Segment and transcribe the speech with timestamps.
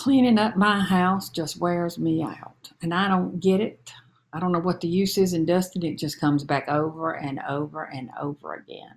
[0.00, 3.92] Cleaning up my house just wears me out, and I don't get it.
[4.32, 5.82] I don't know what the use is in dusting.
[5.82, 8.94] It just comes back over and over and over again.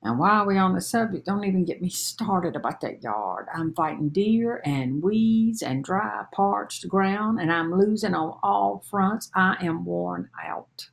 [0.00, 3.48] And while we're on the subject, don't even get me started about that yard.
[3.52, 9.32] I'm fighting deer and weeds and dry, parched ground, and I'm losing on all fronts.
[9.34, 10.88] I am worn out.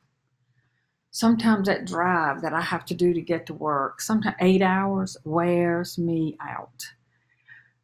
[1.11, 5.17] Sometimes that drive that I have to do to get to work, sometimes eight hours,
[5.23, 6.83] wears me out.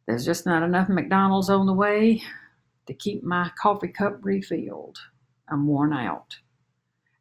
[0.06, 2.22] There's just not enough McDonald's on the way
[2.86, 4.98] to keep my coffee cup refilled.
[5.48, 6.36] I'm worn out.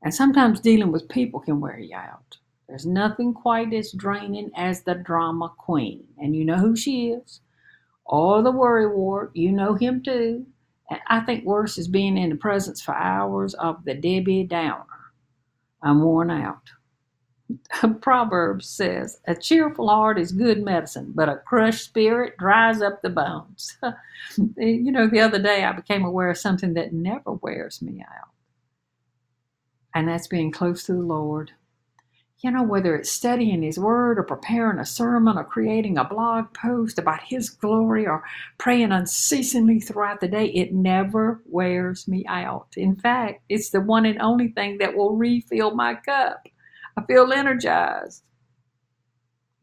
[0.04, 2.38] And sometimes dealing with people can wear you out.
[2.68, 6.05] There's nothing quite as draining as the drama queen.
[6.18, 7.41] And you know who she is.
[8.05, 9.32] Or the worry wart.
[9.36, 10.46] You know him too.
[10.90, 14.86] And I think worse is being in the presence for hours of the Debbie Downer.
[15.84, 16.70] I'm worn out.
[18.02, 23.10] Proverbs says, A cheerful heart is good medicine, but a crushed spirit dries up the
[23.10, 23.77] bones.
[24.58, 28.29] you know, the other day I became aware of something that never wears me out,
[29.96, 31.52] and that's being close to the Lord.
[32.40, 36.54] You know, whether it's studying His Word or preparing a sermon or creating a blog
[36.54, 38.24] post about His glory or
[38.60, 42.68] praying unceasingly throughout the day, it never wears me out.
[42.77, 46.48] In fact, it's the one and only thing that will refill my cup.
[47.02, 48.24] I feel energized.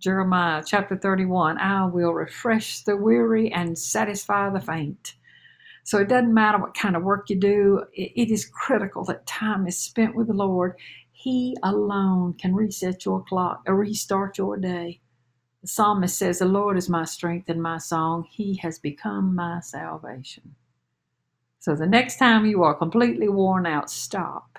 [0.00, 5.14] Jeremiah chapter 31 I will refresh the weary and satisfy the faint.
[5.84, 9.66] So it doesn't matter what kind of work you do, it is critical that time
[9.68, 10.74] is spent with the Lord.
[11.12, 15.00] He alone can reset your clock or restart your day.
[15.62, 18.26] The psalmist says, The Lord is my strength and my song.
[18.30, 20.54] He has become my salvation.
[21.60, 24.58] So the next time you are completely worn out, stop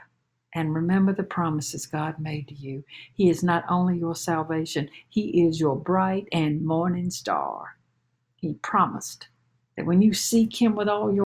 [0.55, 2.83] and remember the promises God made to you.
[3.14, 7.78] He is not only your salvation, He is your bright and morning star.
[8.36, 9.28] He promised
[9.78, 11.17] that when you seek Him with all your